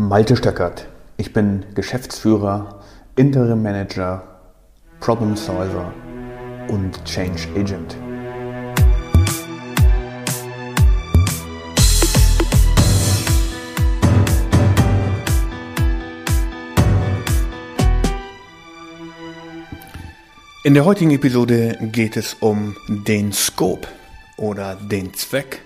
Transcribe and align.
Malte 0.00 0.36
Stöckert. 0.36 0.86
Ich 1.16 1.32
bin 1.32 1.64
Geschäftsführer, 1.74 2.84
Interim 3.16 3.64
Manager, 3.64 4.22
Problem 5.00 5.34
Solver 5.34 5.92
und 6.68 7.04
Change 7.04 7.48
Agent. 7.56 7.96
In 20.62 20.74
der 20.74 20.84
heutigen 20.84 21.10
Episode 21.10 21.76
geht 21.90 22.16
es 22.16 22.34
um 22.34 22.76
den 22.86 23.32
Scope 23.32 23.88
oder 24.36 24.76
den 24.76 25.12
Zweck 25.14 25.62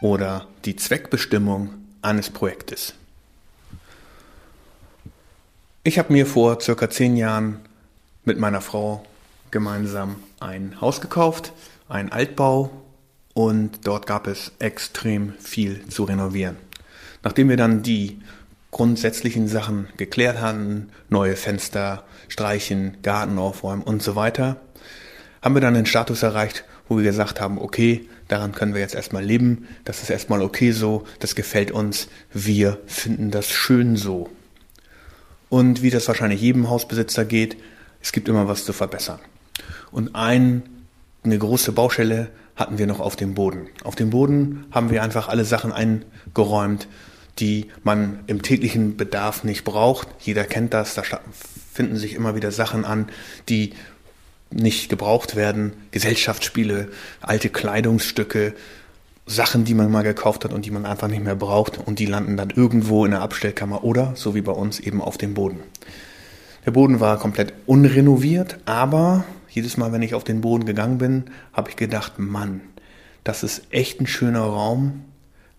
oder 0.00 0.46
die 0.64 0.74
Zweckbestimmung 0.74 1.68
eines 2.00 2.30
Projektes. 2.30 2.94
Ich 5.84 5.98
habe 5.98 6.12
mir 6.12 6.26
vor 6.26 6.60
circa 6.60 6.90
zehn 6.90 7.16
Jahren 7.16 7.60
mit 8.24 8.38
meiner 8.38 8.60
Frau 8.60 9.04
gemeinsam 9.52 10.16
ein 10.40 10.80
Haus 10.80 11.00
gekauft, 11.00 11.52
ein 11.88 12.10
Altbau 12.10 12.70
und 13.32 13.86
dort 13.86 14.06
gab 14.06 14.26
es 14.26 14.52
extrem 14.58 15.34
viel 15.38 15.86
zu 15.88 16.04
renovieren. 16.04 16.56
Nachdem 17.22 17.48
wir 17.48 17.56
dann 17.56 17.84
die 17.84 18.20
grundsätzlichen 18.72 19.46
Sachen 19.46 19.88
geklärt 19.96 20.40
hatten, 20.40 20.90
neue 21.08 21.36
Fenster 21.36 22.04
streichen, 22.26 22.98
Garten 23.02 23.38
aufräumen 23.38 23.82
und 23.82 24.02
so 24.02 24.16
weiter, 24.16 24.60
haben 25.42 25.54
wir 25.54 25.62
dann 25.62 25.74
den 25.74 25.86
Status 25.86 26.24
erreicht, 26.24 26.64
wo 26.88 26.96
wir 26.96 27.04
gesagt 27.04 27.40
haben, 27.40 27.56
okay, 27.56 28.08
daran 28.26 28.52
können 28.52 28.74
wir 28.74 28.80
jetzt 28.80 28.96
erstmal 28.96 29.24
leben, 29.24 29.68
das 29.84 30.02
ist 30.02 30.10
erstmal 30.10 30.42
okay 30.42 30.72
so, 30.72 31.04
das 31.20 31.36
gefällt 31.36 31.70
uns, 31.70 32.08
wir 32.32 32.80
finden 32.86 33.30
das 33.30 33.48
schön 33.48 33.96
so. 33.96 34.28
Und 35.48 35.82
wie 35.82 35.90
das 35.90 36.08
wahrscheinlich 36.08 36.40
jedem 36.40 36.68
Hausbesitzer 36.68 37.24
geht, 37.24 37.56
es 38.02 38.12
gibt 38.12 38.28
immer 38.28 38.48
was 38.48 38.64
zu 38.64 38.72
verbessern. 38.72 39.18
Und 39.90 40.14
ein, 40.14 40.62
eine 41.24 41.38
große 41.38 41.72
Baustelle 41.72 42.28
hatten 42.56 42.78
wir 42.78 42.86
noch 42.86 43.00
auf 43.00 43.16
dem 43.16 43.34
Boden. 43.34 43.68
Auf 43.84 43.94
dem 43.94 44.10
Boden 44.10 44.66
haben 44.70 44.90
wir 44.90 45.02
einfach 45.02 45.28
alle 45.28 45.44
Sachen 45.44 45.72
eingeräumt, 45.72 46.88
die 47.38 47.68
man 47.84 48.20
im 48.26 48.42
täglichen 48.42 48.96
Bedarf 48.96 49.44
nicht 49.44 49.64
braucht. 49.64 50.08
Jeder 50.20 50.44
kennt 50.44 50.74
das, 50.74 50.94
da 50.94 51.02
finden 51.72 51.96
sich 51.96 52.14
immer 52.14 52.34
wieder 52.34 52.50
Sachen 52.50 52.84
an, 52.84 53.08
die 53.48 53.74
nicht 54.50 54.88
gebraucht 54.88 55.36
werden. 55.36 55.74
Gesellschaftsspiele, 55.92 56.88
alte 57.20 57.48
Kleidungsstücke, 57.48 58.54
Sachen, 59.28 59.64
die 59.64 59.74
man 59.74 59.90
mal 59.90 60.02
gekauft 60.02 60.44
hat 60.44 60.52
und 60.52 60.64
die 60.64 60.70
man 60.70 60.86
einfach 60.86 61.08
nicht 61.08 61.22
mehr 61.22 61.36
braucht 61.36 61.78
und 61.78 61.98
die 61.98 62.06
landen 62.06 62.36
dann 62.36 62.50
irgendwo 62.50 63.04
in 63.04 63.10
der 63.10 63.20
Abstellkammer 63.20 63.84
oder, 63.84 64.12
so 64.14 64.34
wie 64.34 64.40
bei 64.40 64.52
uns, 64.52 64.80
eben 64.80 65.00
auf 65.02 65.18
dem 65.18 65.34
Boden. 65.34 65.60
Der 66.64 66.70
Boden 66.70 66.98
war 66.98 67.18
komplett 67.18 67.52
unrenoviert, 67.66 68.58
aber 68.64 69.24
jedes 69.48 69.76
Mal, 69.76 69.92
wenn 69.92 70.02
ich 70.02 70.14
auf 70.14 70.24
den 70.24 70.40
Boden 70.40 70.66
gegangen 70.66 70.98
bin, 70.98 71.24
habe 71.52 71.70
ich 71.70 71.76
gedacht, 71.76 72.18
Mann, 72.18 72.62
das 73.22 73.42
ist 73.42 73.62
echt 73.70 74.00
ein 74.00 74.06
schöner 74.06 74.42
Raum, 74.42 75.04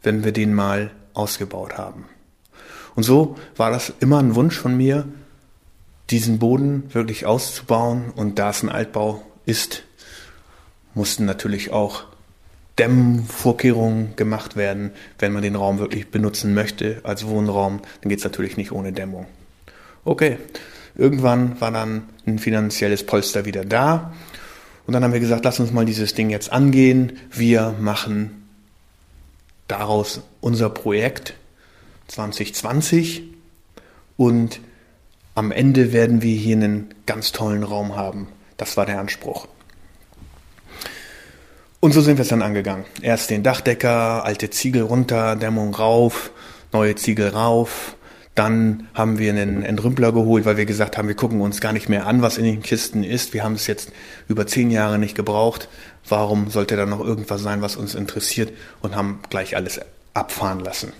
wenn 0.02 0.23
wir 0.23 0.31
den 0.31 0.53
mal 0.53 0.92
ausgebaut 1.14 1.78
haben. 1.78 2.06
Und 2.95 3.03
so 3.03 3.36
war 3.56 3.72
das 3.72 3.94
immer 4.00 4.20
ein 4.20 4.36
Wunsch 4.36 4.58
von 4.58 4.75
mir, 4.75 5.06
diesen 6.09 6.40
Boden 6.40 6.84
wirklich 6.94 7.25
auszubauen. 7.25 8.12
Und 8.16 8.40
da 8.40 8.50
es 8.50 8.64
ein 8.64 8.70
Altbau 8.70 9.22
ist, 9.45 9.84
mussten 10.94 11.25
natürlich 11.25 11.72
auch 11.72 12.06
Dämmvorkehrungen 12.80 14.16
gemacht 14.16 14.55
werden, 14.55 14.91
wenn 15.19 15.33
man 15.33 15.44
den 15.44 15.55
Raum 15.55 15.80
wirklich 15.80 16.09
benutzen 16.09 16.53
möchte 16.53 17.02
als 17.03 17.27
Wohnraum. 17.27 17.81
Dann 18.02 18.09
geht 18.09 18.19
es 18.19 18.23
natürlich 18.23 18.58
nicht 18.58 18.72
ohne 18.72 18.94
Dämmung. 18.94 19.27
Okay, 20.05 20.38
irgendwann 20.95 21.59
war 21.59 21.72
dann 21.72 22.03
ein 22.25 22.39
finanzielles 22.39 23.05
Polster 23.05 23.45
wieder 23.45 23.66
da. 23.66 24.13
Und 24.88 24.94
dann 24.94 25.03
haben 25.03 25.13
wir 25.13 25.19
gesagt, 25.19 25.45
lass 25.45 25.59
uns 25.59 25.72
mal 25.72 25.85
dieses 25.85 26.13
Ding 26.16 26.29
jetzt 26.29 26.51
angehen. 26.51 27.19
Wir 27.31 27.75
machen 27.79 28.47
daraus 29.67 30.22
unser 30.41 30.69
Projekt 30.69 31.35
2020 32.07 33.23
und 34.17 34.61
am 35.35 35.51
Ende 35.51 35.94
werden 35.94 36.22
wir 36.22 36.35
hier 36.35 36.56
einen 36.56 36.94
ganz 37.06 37.31
tollen 37.31 37.63
Raum 37.63 37.96
haben. 37.96 38.28
Das 38.57 38.78
war 38.78 38.85
der 38.85 39.00
Anspruch. 39.00 39.47
Und 41.81 41.94
so 41.94 42.01
sind 42.01 42.17
wir 42.17 42.23
es 42.23 42.28
dann 42.28 42.41
angegangen. 42.41 42.85
Erst 43.01 43.29
den 43.29 43.41
Dachdecker, 43.41 44.25
alte 44.25 44.50
Ziegel 44.50 44.81
runter, 44.81 45.35
Dämmung 45.38 45.73
rauf, 45.73 46.31
neue 46.73 46.95
Ziegel 46.95 47.29
rauf. 47.29 47.95
Dann 48.35 48.88
haben 48.94 49.17
wir 49.17 49.31
einen 49.31 49.63
Entrümpler 49.63 50.12
geholt, 50.12 50.45
weil 50.45 50.57
wir 50.57 50.66
gesagt 50.66 50.97
haben, 50.97 51.07
wir 51.07 51.16
gucken 51.16 51.41
uns 51.41 51.62
gar 51.62 51.73
nicht 51.73 51.90
mehr 51.90 52.06
an, 52.06 52.22
was 52.22 52.38
in 52.38 52.44
den 52.44 52.62
Kisten 52.62 53.03
ist. 53.03 53.34
Wir 53.34 53.44
haben 53.44 53.56
es 53.56 53.67
jetzt 53.67 53.91
über 54.28 54.45
zehn 54.45 54.72
Jahre 54.72 55.00
nicht 55.00 55.16
gebraucht. 55.16 55.69
Warum 56.07 56.50
sollte 56.50 56.75
da 56.75 56.85
noch 56.85 57.00
irgendwas 57.00 57.41
sein, 57.41 57.62
was 57.62 57.75
uns 57.75 57.96
interessiert? 57.96 58.51
Und 58.81 58.96
haben 58.96 59.19
gleich 59.29 59.56
alles 59.56 59.79
abfahren 60.13 60.59
lassen 60.59 60.94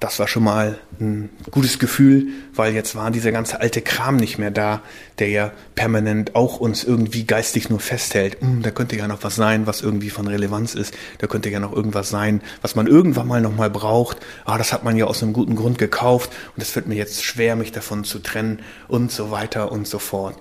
das 0.00 0.18
war 0.18 0.26
schon 0.26 0.44
mal 0.44 0.78
ein 0.98 1.28
gutes 1.50 1.78
Gefühl, 1.78 2.28
weil 2.54 2.74
jetzt 2.74 2.94
war 2.94 3.10
dieser 3.10 3.32
ganze 3.32 3.60
alte 3.60 3.82
Kram 3.82 4.16
nicht 4.16 4.38
mehr 4.38 4.50
da, 4.50 4.80
der 5.18 5.28
ja 5.28 5.52
permanent 5.74 6.34
auch 6.34 6.58
uns 6.58 6.84
irgendwie 6.84 7.24
geistig 7.24 7.68
nur 7.68 7.80
festhält. 7.80 8.40
Hm, 8.40 8.62
da 8.62 8.70
könnte 8.70 8.96
ja 8.96 9.06
noch 9.06 9.22
was 9.22 9.36
sein, 9.36 9.66
was 9.66 9.82
irgendwie 9.82 10.08
von 10.08 10.26
Relevanz 10.26 10.74
ist. 10.74 10.96
Da 11.18 11.26
könnte 11.26 11.50
ja 11.50 11.60
noch 11.60 11.74
irgendwas 11.74 12.08
sein, 12.08 12.40
was 12.62 12.74
man 12.74 12.86
irgendwann 12.86 13.28
mal 13.28 13.42
noch 13.42 13.54
mal 13.54 13.68
braucht. 13.68 14.16
Ah, 14.46 14.56
das 14.56 14.72
hat 14.72 14.84
man 14.84 14.96
ja 14.96 15.04
aus 15.04 15.22
einem 15.22 15.34
guten 15.34 15.54
Grund 15.54 15.76
gekauft 15.76 16.32
und 16.56 16.62
es 16.62 16.74
wird 16.74 16.86
mir 16.86 16.94
jetzt 16.94 17.22
schwer, 17.22 17.54
mich 17.54 17.70
davon 17.70 18.04
zu 18.04 18.20
trennen 18.20 18.60
und 18.88 19.12
so 19.12 19.30
weiter 19.30 19.70
und 19.70 19.86
so 19.86 19.98
fort. 19.98 20.36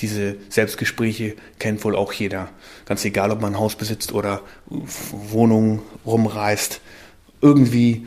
Diese 0.00 0.36
Selbstgespräche 0.50 1.34
kennt 1.58 1.82
wohl 1.82 1.96
auch 1.96 2.12
jeder. 2.12 2.50
Ganz 2.84 3.06
egal, 3.06 3.30
ob 3.30 3.40
man 3.40 3.54
ein 3.54 3.58
Haus 3.58 3.74
besitzt 3.74 4.12
oder 4.12 4.42
Wohnungen 4.66 5.80
rumreist. 6.04 6.82
Irgendwie 7.40 8.06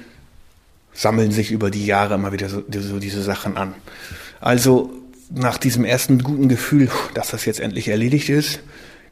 sammeln 0.94 1.31
sich 1.31 1.52
über 1.52 1.72
die 1.72 1.85
Jahre 1.85 2.16
immer 2.16 2.31
wieder 2.31 2.50
so, 2.50 2.63
so 2.69 3.00
diese 3.00 3.24
Sachen 3.24 3.57
an. 3.57 3.74
Also 4.40 4.91
nach 5.34 5.57
diesem 5.57 5.85
ersten 5.85 6.24
guten 6.24 6.50
Gefühl, 6.50 6.90
dass 7.13 7.31
das 7.31 7.46
jetzt 7.46 7.59
endlich 7.59 7.88
erledigt 7.88 8.29
ist, 8.29 8.59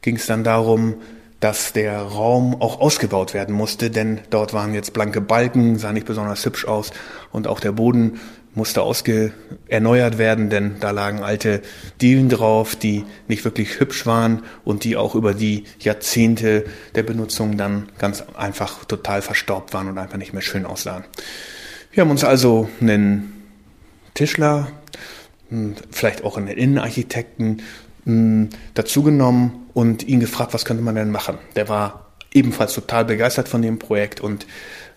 ging 0.02 0.16
es 0.16 0.26
dann 0.26 0.44
darum, 0.44 0.96
dass 1.40 1.72
der 1.72 2.00
Raum 2.02 2.60
auch 2.60 2.80
ausgebaut 2.80 3.32
werden 3.32 3.54
musste, 3.54 3.90
denn 3.90 4.20
dort 4.28 4.52
waren 4.52 4.74
jetzt 4.74 4.92
blanke 4.92 5.22
Balken, 5.22 5.78
sah 5.78 5.92
nicht 5.92 6.06
besonders 6.06 6.44
hübsch 6.44 6.66
aus 6.66 6.90
und 7.32 7.46
auch 7.46 7.60
der 7.60 7.72
Boden 7.72 8.20
musste 8.54 8.82
ausge 8.82 9.32
erneuert 9.68 10.18
werden, 10.18 10.50
denn 10.50 10.76
da 10.80 10.90
lagen 10.90 11.22
alte 11.22 11.62
Dielen 12.00 12.28
drauf, 12.28 12.74
die 12.74 13.04
nicht 13.28 13.44
wirklich 13.44 13.78
hübsch 13.80 14.06
waren 14.06 14.42
und 14.64 14.84
die 14.84 14.96
auch 14.96 15.14
über 15.14 15.34
die 15.34 15.64
Jahrzehnte 15.78 16.64
der 16.94 17.04
Benutzung 17.04 17.56
dann 17.56 17.88
ganz 17.98 18.24
einfach 18.36 18.84
total 18.84 19.22
verstaubt 19.22 19.72
waren 19.72 19.88
und 19.88 19.98
einfach 19.98 20.18
nicht 20.18 20.32
mehr 20.32 20.42
schön 20.42 20.66
aussahen. 20.66 21.04
Wir 21.92 22.02
haben 22.02 22.10
uns 22.10 22.22
also 22.22 22.68
einen 22.80 23.32
Tischler, 24.14 24.68
vielleicht 25.90 26.22
auch 26.22 26.36
einen 26.36 26.48
Innenarchitekten 26.48 27.62
hm, 28.04 28.50
dazugenommen 28.74 29.66
und 29.74 30.06
ihn 30.06 30.20
gefragt, 30.20 30.54
was 30.54 30.64
könnte 30.64 30.84
man 30.84 30.94
denn 30.94 31.10
machen. 31.10 31.38
Der 31.56 31.68
war 31.68 32.06
ebenfalls 32.32 32.74
total 32.74 33.04
begeistert 33.04 33.48
von 33.48 33.60
dem 33.60 33.80
Projekt 33.80 34.20
und 34.20 34.46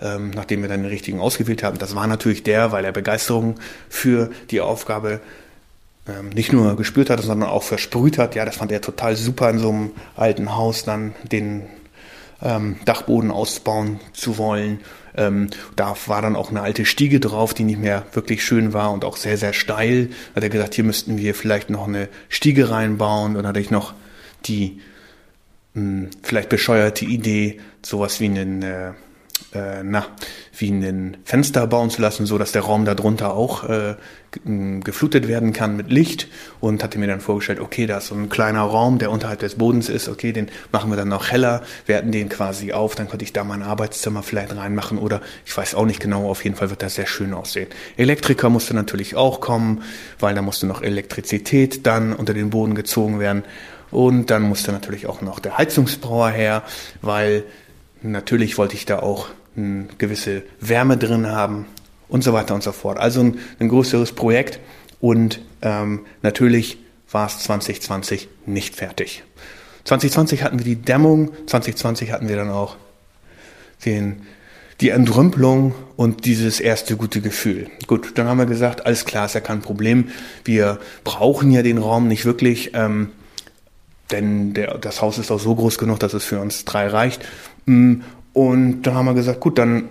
ähm, 0.02 0.32
nachdem 0.32 0.62
wir 0.62 0.70
dann 0.70 0.84
den 0.84 0.92
richtigen 0.92 1.20
ausgewählt 1.20 1.64
haben, 1.64 1.80
das 1.80 1.96
war 1.96 2.06
natürlich 2.06 2.44
der, 2.44 2.72
weil 2.72 2.86
er 2.86 2.92
Begeisterung 2.92 3.56
für 3.90 4.30
die 4.52 4.62
Aufgabe 4.62 5.20
ähm, 6.08 6.30
nicht 6.30 6.54
nur 6.54 6.76
gespürt 6.76 7.10
hat, 7.10 7.22
sondern 7.22 7.50
auch 7.50 7.64
versprüht 7.64 8.20
hat. 8.20 8.36
Ja, 8.36 8.46
das 8.46 8.58
fand 8.58 8.72
er 8.72 8.82
total 8.82 9.16
super 9.16 9.50
in 9.50 9.58
so 9.58 9.70
einem 9.70 9.92
alten 10.16 10.56
Haus 10.56 10.84
dann 10.84 11.16
den 11.24 11.64
ähm, 12.44 12.78
Dachboden 12.86 13.32
ausbauen 13.32 14.00
zu 14.14 14.38
wollen. 14.38 14.82
Ähm, 15.16 15.50
da 15.76 15.96
war 16.08 16.22
dann 16.22 16.36
auch 16.36 16.50
eine 16.50 16.62
alte 16.62 16.86
Stiege 16.86 17.20
drauf, 17.20 17.54
die 17.54 17.64
nicht 17.64 17.80
mehr 17.80 18.06
wirklich 18.14 18.44
schön 18.44 18.74
war 18.74 18.92
und 18.92 19.06
auch 19.06 19.18
sehr, 19.18 19.38
sehr 19.38 19.54
steil. 19.54 20.08
Da 20.08 20.38
hat 20.38 20.44
er 20.44 20.50
gesagt, 20.50 20.76
hier 20.76 20.84
müssten 20.84 21.18
wir 21.18 21.36
vielleicht 21.36 21.70
noch 21.70 21.88
eine 21.88 22.10
Stiege 22.30 22.70
reinbauen. 22.70 23.36
Und 23.36 23.48
hatte 23.48 23.60
ich 23.60 23.72
noch 23.72 23.94
die 24.46 24.82
mh, 25.74 25.82
hm, 25.82 26.10
vielleicht 26.22 26.50
bescheuerte 26.50 27.06
Idee, 27.06 27.60
sowas 27.82 28.20
wie 28.20 28.26
einen 28.26 28.62
äh, 28.62 28.92
äh, 29.54 29.84
na, 29.84 30.06
wie 30.58 30.70
ein 30.70 31.18
Fenster 31.26 31.68
bauen 31.68 31.90
zu 31.90 32.02
lassen, 32.02 32.26
so 32.26 32.38
dass 32.38 32.52
der 32.52 32.64
Raum 32.64 32.86
darunter 32.86 33.34
auch 33.34 33.64
äh, 33.70 33.96
geflutet 34.46 35.28
werden 35.28 35.54
kann 35.54 35.76
mit 35.76 35.92
Licht. 35.92 36.28
Und 36.60 36.84
hatte 36.84 36.98
mir 36.98 37.08
dann 37.08 37.22
vorgestellt, 37.22 37.60
okay, 37.60 37.86
da 37.86 37.98
ist 37.98 38.08
so 38.08 38.16
ein 38.16 38.30
kleiner 38.30 38.62
Raum, 38.62 39.00
der 39.00 39.12
unterhalb 39.12 39.40
des 39.40 39.56
Bodens 39.56 39.90
ist, 39.90 40.10
okay, 40.10 40.32
den 40.32 40.50
machen 40.72 40.90
wir 40.90 40.98
dann 40.98 41.10
noch 41.10 41.30
heller, 41.30 41.62
werten 41.86 42.12
den 42.12 42.30
quasi 42.30 42.74
auf, 42.74 42.96
dann 42.96 43.10
könnte 43.10 43.26
ich 43.26 43.34
da 43.34 43.44
mein 43.44 43.62
Arbeitszimmer 43.62 44.24
vielleicht 44.24 44.56
reinmachen 44.56 44.98
oder 44.98 45.22
ich 45.46 45.56
weiß 45.56 45.76
auch 45.76 45.86
nicht 45.86 46.00
genau, 46.00 46.30
auf 46.30 46.44
jeden 46.44 46.56
Fall 46.56 46.70
wird 46.70 46.82
das 46.82 46.96
sehr 46.96 47.08
schön 47.08 47.34
aussehen. 47.34 47.68
Elektriker 47.98 48.50
musste 48.50 48.74
natürlich 48.74 49.16
auch 49.16 49.40
kommen, 49.40 49.84
weil 50.20 50.36
da 50.36 50.42
musste 50.42 50.68
noch 50.68 50.82
Elektrizität 50.82 51.86
dann 51.86 52.14
unter 52.14 52.34
den 52.34 52.50
Boden 52.50 52.76
gezogen 52.76 53.20
werden. 53.20 53.44
Und 53.92 54.32
dann 54.32 54.42
musste 54.42 54.72
natürlich 54.72 55.06
auch 55.06 55.22
noch 55.22 55.40
der 55.40 55.60
Heizungsbrauer 55.60 56.32
her, 56.32 56.64
weil 57.04 57.44
natürlich 58.04 58.58
wollte 58.58 58.76
ich 58.76 58.86
da 58.86 59.00
auch 59.00 59.28
eine 59.56 59.88
gewisse 59.98 60.44
Wärme 60.60 60.98
drin 60.98 61.28
haben 61.28 61.66
und 62.08 62.24
so 62.24 62.34
weiter 62.34 62.54
und 62.54 62.64
so 62.64 62.72
fort. 62.72 62.98
Also 62.98 63.22
ein, 63.22 63.40
ein 63.60 63.70
größeres 63.70 64.12
Projekt 64.12 64.60
und 65.00 65.42
ähm, 65.62 66.06
natürlich 66.22 66.78
war 67.12 67.28
es 67.28 67.40
2020 67.40 68.28
nicht 68.46 68.76
fertig. 68.76 69.24
2020 69.86 70.44
hatten 70.44 70.60
wir 70.60 70.66
die 70.66 70.82
Dämmung, 70.82 71.32
2020 71.48 72.12
hatten 72.12 72.30
wir 72.30 72.36
dann 72.36 72.50
auch 72.50 72.78
den, 73.86 74.22
die 74.82 74.90
Entrümpelung 74.90 75.76
und 75.96 76.26
dieses 76.26 76.60
erste 76.60 76.96
gute 76.96 77.22
Gefühl. 77.22 77.68
Gut, 77.88 78.18
dann 78.18 78.28
haben 78.28 78.38
wir 78.38 78.46
gesagt, 78.46 78.86
alles 78.86 79.06
klar, 79.06 79.26
ist 79.26 79.36
ja 79.36 79.42
kein 79.42 79.62
Problem. 79.62 80.10
Wir 80.46 80.80
brauchen 81.04 81.52
ja 81.52 81.62
den 81.62 81.78
Raum 81.78 82.08
nicht 82.08 82.26
wirklich, 82.26 82.72
ähm, 82.74 83.12
denn 84.12 84.54
der, 84.54 84.78
das 84.78 85.02
Haus 85.02 85.18
ist 85.18 85.32
auch 85.32 85.40
so 85.40 85.56
groß 85.56 85.78
genug, 85.78 86.00
dass 86.00 86.14
es 86.14 86.24
für 86.24 86.40
uns 86.40 86.66
drei 86.66 86.88
reicht. 86.88 87.26
Und 87.66 88.82
dann 88.82 88.94
haben 88.96 89.06
wir 89.06 89.14
gesagt, 89.14 89.40
gut, 89.40 89.58
dann 89.58 89.90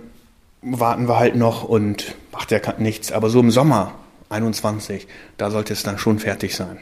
warten 0.61 1.07
wir 1.07 1.17
halt 1.17 1.35
noch 1.35 1.63
und 1.63 2.15
macht 2.31 2.51
ja 2.51 2.59
nichts. 2.77 3.11
Aber 3.11 3.29
so 3.29 3.39
im 3.39 3.51
Sommer 3.51 3.93
21, 4.29 5.07
da 5.37 5.51
sollte 5.51 5.73
es 5.73 5.83
dann 5.83 5.97
schon 5.97 6.19
fertig 6.19 6.55
sein. 6.55 6.77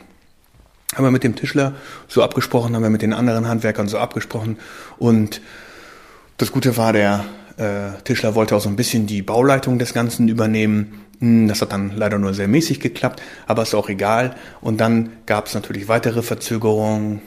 Haben 0.95 1.05
wir 1.05 1.11
mit 1.11 1.23
dem 1.23 1.35
Tischler 1.35 1.73
so 2.07 2.21
abgesprochen, 2.21 2.75
haben 2.75 2.83
wir 2.83 2.89
mit 2.89 3.01
den 3.01 3.13
anderen 3.13 3.47
Handwerkern 3.47 3.87
so 3.87 3.97
abgesprochen. 3.97 4.57
Und 4.97 5.41
das 6.37 6.51
Gute 6.51 6.75
war, 6.75 6.91
der 6.91 7.23
äh, 7.57 8.01
Tischler 8.03 8.35
wollte 8.35 8.55
auch 8.55 8.61
so 8.61 8.69
ein 8.69 8.75
bisschen 8.75 9.07
die 9.07 9.21
Bauleitung 9.21 9.79
des 9.79 9.93
Ganzen 9.93 10.27
übernehmen. 10.27 11.01
Hm, 11.19 11.47
das 11.47 11.61
hat 11.61 11.71
dann 11.71 11.95
leider 11.95 12.17
nur 12.17 12.33
sehr 12.33 12.47
mäßig 12.47 12.79
geklappt, 12.79 13.21
aber 13.47 13.61
ist 13.61 13.75
auch 13.75 13.89
egal. 13.89 14.35
Und 14.59 14.81
dann 14.81 15.11
gab 15.25 15.47
es 15.47 15.53
natürlich 15.53 15.87
weitere 15.87 16.23
Verzögerungen, 16.23 17.21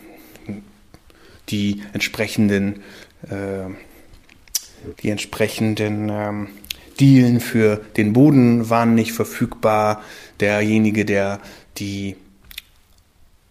die 1.48 1.82
entsprechenden, 1.92 2.82
die 3.30 5.10
entsprechenden 5.10 6.08
ähm, 6.10 6.48
Dielen 7.00 7.40
für 7.40 7.80
den 7.96 8.12
Boden 8.12 8.70
waren 8.70 8.94
nicht 8.94 9.12
verfügbar. 9.12 10.02
Derjenige, 10.40 11.04
der 11.04 11.40
die 11.76 12.16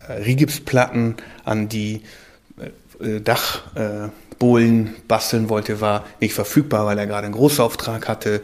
äh, 0.07 0.13
Rigipsplatten 0.13 1.15
an 1.43 1.67
die 1.67 2.03
äh, 3.01 3.19
Dachbohlen 3.19 4.87
äh, 4.87 4.91
basteln 5.07 5.49
wollte, 5.49 5.81
war 5.81 6.05
nicht 6.21 6.33
verfügbar, 6.33 6.85
weil 6.85 6.97
er 6.97 7.07
gerade 7.07 7.25
einen 7.25 7.35
Großauftrag 7.35 8.07
hatte. 8.07 8.41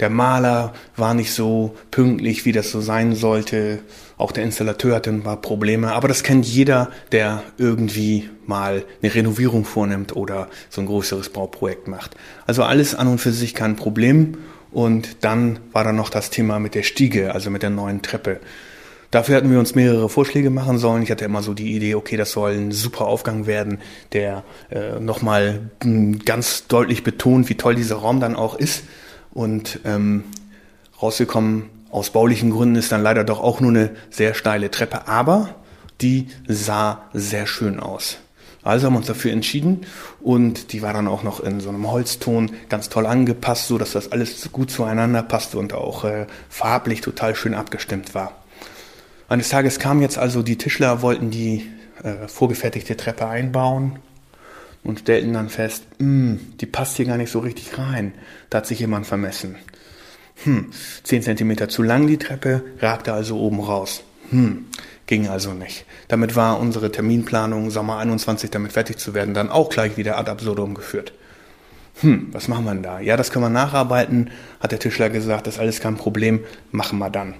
Der 0.00 0.10
Maler 0.10 0.72
war 0.96 1.14
nicht 1.14 1.32
so 1.32 1.74
pünktlich, 1.90 2.44
wie 2.44 2.52
das 2.52 2.70
so 2.70 2.80
sein 2.80 3.14
sollte. 3.14 3.80
Auch 4.16 4.32
der 4.32 4.44
Installateur 4.44 4.96
hatte 4.96 5.10
ein 5.10 5.22
paar 5.22 5.40
Probleme. 5.40 5.92
Aber 5.92 6.08
das 6.08 6.22
kennt 6.22 6.46
jeder, 6.46 6.90
der 7.12 7.42
irgendwie 7.58 8.28
mal 8.46 8.84
eine 9.02 9.14
Renovierung 9.14 9.64
vornimmt 9.64 10.14
oder 10.16 10.48
so 10.70 10.80
ein 10.80 10.86
größeres 10.86 11.30
Bauprojekt 11.30 11.88
macht. 11.88 12.16
Also 12.46 12.62
alles 12.62 12.94
an 12.94 13.08
und 13.08 13.18
für 13.18 13.32
sich 13.32 13.54
kein 13.54 13.76
Problem. 13.76 14.38
Und 14.70 15.24
dann 15.24 15.60
war 15.72 15.84
da 15.84 15.92
noch 15.92 16.10
das 16.10 16.30
Thema 16.30 16.58
mit 16.58 16.74
der 16.74 16.82
Stiege, 16.82 17.32
also 17.32 17.50
mit 17.50 17.62
der 17.62 17.70
neuen 17.70 18.02
Treppe. 18.02 18.40
Dafür 19.14 19.36
hatten 19.36 19.48
wir 19.48 19.60
uns 19.60 19.76
mehrere 19.76 20.08
Vorschläge 20.08 20.50
machen 20.50 20.78
sollen. 20.78 21.04
Ich 21.04 21.10
hatte 21.12 21.24
immer 21.24 21.40
so 21.40 21.54
die 21.54 21.76
Idee, 21.76 21.94
okay, 21.94 22.16
das 22.16 22.32
soll 22.32 22.50
ein 22.50 22.72
super 22.72 23.06
Aufgang 23.06 23.46
werden, 23.46 23.78
der 24.12 24.42
äh, 24.70 24.98
nochmal 24.98 25.70
ganz 26.24 26.66
deutlich 26.66 27.04
betont, 27.04 27.48
wie 27.48 27.54
toll 27.54 27.76
dieser 27.76 27.94
Raum 27.94 28.18
dann 28.18 28.34
auch 28.34 28.56
ist. 28.56 28.82
Und 29.34 29.80
ähm, 29.84 30.24
rausgekommen 31.02 31.68
aus 31.90 32.10
baulichen 32.10 32.50
Gründen 32.50 32.76
ist 32.76 32.90
dann 32.92 33.02
leider 33.02 33.24
doch 33.24 33.40
auch 33.40 33.60
nur 33.60 33.70
eine 33.70 33.90
sehr 34.10 34.34
steile 34.34 34.70
Treppe, 34.70 35.06
aber 35.06 35.54
die 36.00 36.28
sah 36.48 37.02
sehr 37.12 37.46
schön 37.46 37.78
aus. 37.78 38.18
Also 38.64 38.86
haben 38.86 38.94
wir 38.94 38.98
uns 38.98 39.06
dafür 39.06 39.30
entschieden 39.32 39.82
und 40.22 40.72
die 40.72 40.80
war 40.80 40.94
dann 40.94 41.06
auch 41.06 41.22
noch 41.22 41.40
in 41.40 41.60
so 41.60 41.68
einem 41.68 41.90
Holzton 41.90 42.50
ganz 42.70 42.88
toll 42.88 43.06
angepasst, 43.06 43.68
so 43.68 43.76
dass 43.76 43.92
das 43.92 44.10
alles 44.10 44.50
gut 44.52 44.70
zueinander 44.70 45.22
passte 45.22 45.58
und 45.58 45.74
auch 45.74 46.04
äh, 46.04 46.26
farblich 46.48 47.02
total 47.02 47.34
schön 47.34 47.54
abgestimmt 47.54 48.14
war. 48.14 48.32
Eines 49.28 49.50
Tages 49.50 49.78
kamen 49.78 50.00
jetzt 50.00 50.16
also 50.16 50.42
die 50.42 50.56
Tischler, 50.56 51.02
wollten 51.02 51.30
die 51.30 51.70
äh, 52.02 52.26
vorgefertigte 52.26 52.96
Treppe 52.96 53.26
einbauen 53.26 53.98
und 54.84 55.00
stellten 55.00 55.32
dann 55.32 55.48
fest, 55.48 55.84
hm, 55.98 56.38
die 56.60 56.66
passt 56.66 56.96
hier 56.96 57.06
gar 57.06 57.16
nicht 57.16 57.30
so 57.30 57.40
richtig 57.40 57.78
rein. 57.78 58.12
Da 58.50 58.58
hat 58.58 58.66
sich 58.66 58.78
jemand 58.78 59.06
vermessen. 59.06 59.56
Hm, 60.44 60.70
10 61.02 61.22
cm 61.22 61.68
zu 61.68 61.82
lang 61.82 62.06
die 62.06 62.18
Treppe, 62.18 62.62
ragte 62.80 63.12
also 63.12 63.38
oben 63.38 63.60
raus. 63.60 64.04
Hm, 64.30 64.66
ging 65.06 65.28
also 65.28 65.52
nicht. 65.52 65.86
Damit 66.08 66.36
war 66.36 66.60
unsere 66.60 66.92
Terminplanung, 66.92 67.70
Sommer 67.70 67.98
21 67.98 68.50
damit 68.50 68.72
fertig 68.72 68.98
zu 68.98 69.14
werden, 69.14 69.34
dann 69.34 69.50
auch 69.50 69.70
gleich 69.70 69.96
wieder 69.96 70.18
ad 70.18 70.30
absurdum 70.30 70.74
geführt. 70.74 71.12
Hm, 72.00 72.28
was 72.32 72.48
machen 72.48 72.64
wir 72.64 72.74
denn 72.74 72.82
da? 72.82 73.00
Ja, 73.00 73.16
das 73.16 73.30
können 73.30 73.44
wir 73.44 73.50
nacharbeiten, 73.50 74.30
hat 74.60 74.72
der 74.72 74.80
Tischler 74.80 75.10
gesagt, 75.10 75.46
das 75.46 75.54
ist 75.54 75.60
alles 75.60 75.80
kein 75.80 75.96
Problem, 75.96 76.40
machen 76.72 76.98
wir 76.98 77.10
dann. 77.10 77.34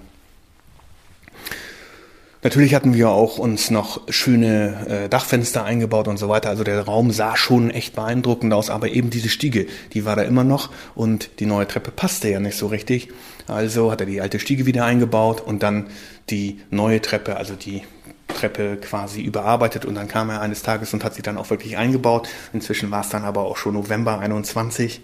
Natürlich 2.45 2.75
hatten 2.75 2.93
wir 2.93 3.09
auch 3.09 3.39
uns 3.39 3.71
noch 3.71 4.01
schöne 4.07 4.85
äh, 4.87 5.09
Dachfenster 5.09 5.65
eingebaut 5.65 6.07
und 6.07 6.17
so 6.17 6.29
weiter. 6.29 6.49
Also 6.49 6.63
der 6.63 6.79
Raum 6.79 7.09
sah 7.09 7.35
schon 7.35 7.71
echt 7.71 7.95
beeindruckend 7.95 8.53
aus, 8.53 8.69
aber 8.69 8.89
eben 8.89 9.09
diese 9.09 9.29
Stiege, 9.29 9.65
die 9.93 10.05
war 10.05 10.15
da 10.15 10.21
immer 10.21 10.43
noch 10.43 10.69
und 10.93 11.39
die 11.39 11.47
neue 11.47 11.67
Treppe 11.67 11.89
passte 11.89 12.29
ja 12.29 12.39
nicht 12.39 12.55
so 12.55 12.67
richtig. 12.67 13.09
Also 13.47 13.91
hat 13.91 14.01
er 14.01 14.05
die 14.05 14.21
alte 14.21 14.39
Stiege 14.39 14.67
wieder 14.67 14.85
eingebaut 14.85 15.41
und 15.41 15.63
dann 15.63 15.87
die 16.29 16.59
neue 16.69 17.01
Treppe, 17.01 17.37
also 17.37 17.55
die 17.55 17.81
Treppe 18.27 18.77
quasi 18.77 19.23
überarbeitet 19.23 19.83
und 19.83 19.95
dann 19.95 20.07
kam 20.07 20.29
er 20.29 20.41
eines 20.41 20.61
Tages 20.61 20.93
und 20.93 21.03
hat 21.03 21.15
sie 21.15 21.23
dann 21.23 21.39
auch 21.39 21.49
wirklich 21.49 21.77
eingebaut. 21.77 22.29
Inzwischen 22.53 22.91
war 22.91 23.01
es 23.01 23.09
dann 23.09 23.23
aber 23.23 23.41
auch 23.41 23.57
schon 23.57 23.73
November 23.73 24.19
21. 24.19 25.01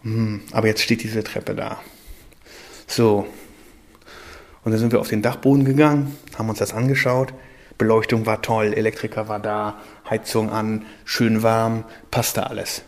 Hm, 0.00 0.40
aber 0.52 0.66
jetzt 0.66 0.80
steht 0.80 1.02
diese 1.02 1.22
Treppe 1.22 1.54
da. 1.54 1.78
So, 2.86 3.26
und 4.64 4.72
dann 4.72 4.78
sind 4.78 4.92
wir 4.92 5.00
auf 5.00 5.08
den 5.08 5.22
Dachboden 5.22 5.64
gegangen, 5.64 6.16
haben 6.38 6.48
uns 6.48 6.58
das 6.58 6.72
angeschaut. 6.72 7.32
Beleuchtung 7.78 8.26
war 8.26 8.42
toll, 8.42 8.74
Elektriker 8.74 9.28
war 9.28 9.40
da, 9.40 9.80
Heizung 10.08 10.50
an, 10.50 10.86
schön 11.04 11.42
warm, 11.42 11.84
passte 12.10 12.48
alles. 12.48 12.82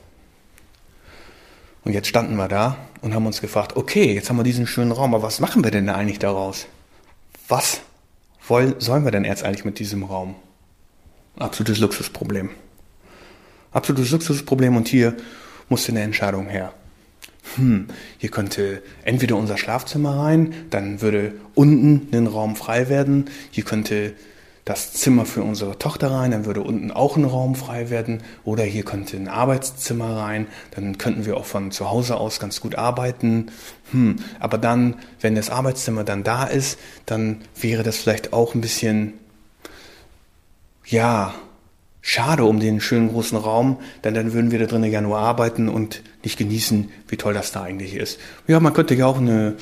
Und 1.85 1.93
jetzt 1.93 2.06
standen 2.06 2.37
wir 2.37 2.49
da 2.49 2.76
und 3.03 3.15
haben 3.15 3.26
uns 3.26 3.41
gefragt, 3.41 3.76
okay, 3.76 4.15
jetzt 4.15 4.31
haben 4.31 4.37
wir 4.37 4.44
diesen 4.44 4.67
schönen 4.67 4.93
Raum, 4.93 5.15
aber 5.15 5.25
was 5.25 5.41
machen 5.41 5.65
wir 5.65 5.71
denn 5.71 5.87
da 5.87 5.94
eigentlich 5.94 6.19
daraus? 6.19 6.67
Was 7.49 7.81
wollen, 8.47 8.77
sollen 8.79 9.05
wir 9.05 9.11
denn 9.11 9.25
jetzt 9.25 9.43
eigentlich 9.43 9.65
mit 9.65 9.79
diesem 9.79 10.05
Raum? 10.05 10.37
Absolutes 11.37 11.81
Luxusproblem. 11.81 12.50
Absolutes 13.73 14.12
Luxusproblem 14.12 14.77
und 14.77 14.87
hier 14.87 15.17
musste 15.69 15.91
eine 15.91 16.03
Entscheidung 16.03 16.47
her 16.47 16.73
hm, 17.56 17.87
hier 18.19 18.31
könnte 18.31 18.82
entweder 19.05 19.37
unser 19.37 19.58
Schlafzimmer 19.58 20.19
rein, 20.19 20.55
dann 20.70 21.01
würde 21.01 21.32
unten 21.55 22.08
ein 22.17 22.27
Raum 22.27 22.56
frei 22.56 22.89
werden, 22.89 23.27
hier 23.51 23.65
könnte 23.65 24.15
das 24.65 24.94
Zimmer 24.94 25.27
für 25.27 25.43
unsere 25.43 25.79
Tochter 25.79 26.10
rein, 26.10 26.31
dann 26.31 26.46
würde 26.46 26.63
unten 26.63 26.91
auch 26.91 27.17
ein 27.17 27.24
Raum 27.24 27.55
frei 27.55 27.91
werden 27.91 28.22
oder 28.44 28.65
hier 28.65 28.82
könnte 28.82 29.17
ein 29.17 29.29
Arbeitszimmer 29.29 30.17
rein, 30.17 30.46
dann 30.70 30.96
könnten 30.96 31.27
wir 31.27 31.36
auch 31.36 31.44
von 31.44 31.70
zu 31.70 31.91
Hause 31.91 32.17
aus 32.17 32.41
ganz 32.41 32.60
gut 32.60 32.74
arbeiten. 32.77 33.51
Hm, 33.91 34.17
aber 34.41 34.56
dann, 34.56 34.96
wenn 35.20 35.34
das 35.34 35.51
Arbeitszimmer 35.51 36.03
dann 36.03 36.24
da 36.24 36.44
ist, 36.44 36.79
dann 37.05 37.43
wäre 37.60 37.82
das 37.82 37.98
vielleicht 37.98 38.32
auch 38.32 38.55
ein 38.55 38.63
bisschen, 38.63 39.13
ja, 40.86 41.34
schade 42.06 42.44
um 42.44 42.61
den 42.61 42.81
schönen 42.81 43.08
großen 43.08 43.39
Raum, 43.39 43.79
denn 44.05 44.13
dann 44.13 44.34
würden 44.34 44.51
wir 44.51 44.58
da 44.58 44.67
drinnen 44.67 44.93
ja 44.93 45.01
nur 45.01 45.19
arbeiten 45.19 45.70
und 45.70 46.03
nicht 46.23 46.39
genießen, 46.39 46.91
wie 47.08 47.17
toll 47.17 47.32
das 47.32 47.51
da 47.51 47.63
eigentlich 47.63 47.96
ist. 47.96 48.20
Ja, 48.46 48.61
man 48.61 48.75
könnte 48.75 48.94
ja 48.94 49.06
auch 49.06 49.17
eine 49.17 49.56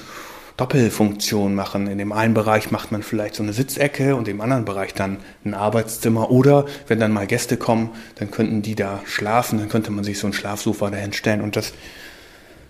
Doppelfunktion 0.56 1.54
machen. 1.54 1.86
In 1.86 1.98
dem 1.98 2.10
einen 2.10 2.34
Bereich 2.34 2.72
macht 2.72 2.90
man 2.90 3.04
vielleicht 3.04 3.36
so 3.36 3.44
eine 3.44 3.52
Sitzecke 3.52 4.16
und 4.16 4.26
im 4.26 4.40
anderen 4.40 4.64
Bereich 4.64 4.92
dann 4.92 5.18
ein 5.44 5.54
Arbeitszimmer. 5.54 6.32
Oder 6.32 6.66
wenn 6.88 6.98
dann 6.98 7.12
mal 7.12 7.28
Gäste 7.28 7.56
kommen, 7.56 7.90
dann 8.16 8.32
könnten 8.32 8.60
die 8.60 8.74
da 8.74 9.00
schlafen, 9.06 9.60
dann 9.60 9.68
könnte 9.68 9.92
man 9.92 10.02
sich 10.02 10.18
so 10.18 10.26
ein 10.26 10.32
Schlafsofa 10.32 10.90
dahin 10.90 11.12
stellen 11.12 11.42
und 11.42 11.54
das 11.54 11.72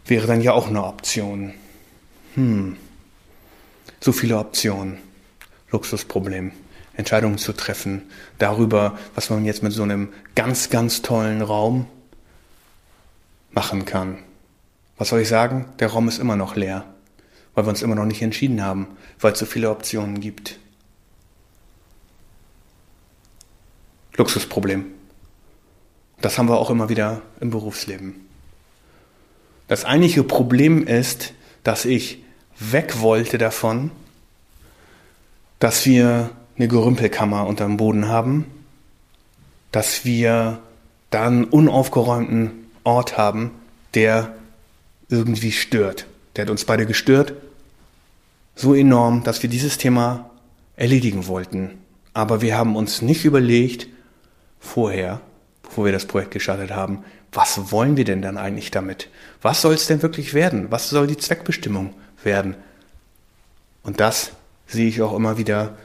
wäre 0.06 0.26
dann 0.26 0.42
ja 0.42 0.52
auch 0.52 0.68
eine 0.68 0.84
Option. 0.84 1.54
Hm. 2.34 2.76
So 4.00 4.12
viele 4.12 4.36
Optionen. 4.36 4.98
Luxusproblem. 5.70 6.52
Entscheidungen 6.94 7.38
zu 7.38 7.52
treffen 7.52 8.02
darüber, 8.38 8.98
was 9.14 9.30
man 9.30 9.44
jetzt 9.44 9.62
mit 9.62 9.72
so 9.72 9.82
einem 9.82 10.12
ganz, 10.34 10.70
ganz 10.70 11.02
tollen 11.02 11.42
Raum 11.42 11.86
machen 13.50 13.84
kann. 13.84 14.18
Was 14.98 15.08
soll 15.08 15.20
ich 15.20 15.28
sagen? 15.28 15.66
Der 15.78 15.88
Raum 15.88 16.08
ist 16.08 16.18
immer 16.18 16.36
noch 16.36 16.54
leer, 16.54 16.84
weil 17.54 17.64
wir 17.64 17.70
uns 17.70 17.82
immer 17.82 17.94
noch 17.94 18.04
nicht 18.04 18.22
entschieden 18.22 18.62
haben, 18.62 18.88
weil 19.20 19.32
es 19.32 19.38
so 19.38 19.46
viele 19.46 19.70
Optionen 19.70 20.20
gibt. 20.20 20.58
Luxusproblem. 24.16 24.86
Das 26.20 26.38
haben 26.38 26.48
wir 26.48 26.58
auch 26.58 26.70
immer 26.70 26.88
wieder 26.88 27.22
im 27.40 27.50
Berufsleben. 27.50 28.28
Das 29.68 29.84
eigentliche 29.84 30.22
Problem 30.22 30.86
ist, 30.86 31.32
dass 31.64 31.84
ich 31.84 32.22
weg 32.58 33.00
wollte 33.00 33.38
davon, 33.38 33.90
dass 35.58 35.86
wir 35.86 36.30
eine 36.56 36.68
Gerümpelkammer 36.68 37.46
unterm 37.46 37.76
Boden 37.76 38.08
haben, 38.08 38.46
dass 39.70 40.04
wir 40.04 40.60
da 41.10 41.26
einen 41.26 41.44
unaufgeräumten 41.44 42.70
Ort 42.84 43.16
haben, 43.16 43.50
der 43.94 44.34
irgendwie 45.08 45.52
stört. 45.52 46.06
Der 46.36 46.44
hat 46.44 46.50
uns 46.50 46.64
beide 46.64 46.86
gestört. 46.86 47.34
So 48.54 48.74
enorm, 48.74 49.22
dass 49.24 49.42
wir 49.42 49.50
dieses 49.50 49.78
Thema 49.78 50.30
erledigen 50.76 51.26
wollten. 51.26 51.78
Aber 52.14 52.42
wir 52.42 52.56
haben 52.56 52.76
uns 52.76 53.02
nicht 53.02 53.24
überlegt, 53.24 53.88
vorher, 54.60 55.20
bevor 55.62 55.86
wir 55.86 55.92
das 55.92 56.06
Projekt 56.06 56.32
gestartet 56.32 56.70
haben, 56.70 57.04
was 57.32 57.72
wollen 57.72 57.96
wir 57.96 58.04
denn 58.04 58.20
dann 58.20 58.36
eigentlich 58.36 58.70
damit? 58.70 59.08
Was 59.40 59.62
soll 59.62 59.74
es 59.74 59.86
denn 59.86 60.02
wirklich 60.02 60.34
werden? 60.34 60.66
Was 60.70 60.90
soll 60.90 61.06
die 61.06 61.16
Zweckbestimmung 61.16 61.94
werden? 62.22 62.54
Und 63.82 64.00
das 64.00 64.32
sehe 64.66 64.88
ich 64.88 65.00
auch 65.00 65.14
immer 65.14 65.38
wieder, 65.38 65.76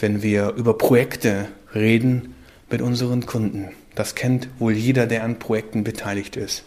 wenn 0.00 0.22
wir 0.22 0.50
über 0.50 0.76
Projekte 0.76 1.48
reden 1.74 2.34
mit 2.70 2.82
unseren 2.82 3.26
Kunden. 3.26 3.70
Das 3.94 4.14
kennt 4.14 4.48
wohl 4.58 4.72
jeder, 4.72 5.06
der 5.06 5.24
an 5.24 5.38
Projekten 5.38 5.84
beteiligt 5.84 6.36
ist. 6.36 6.64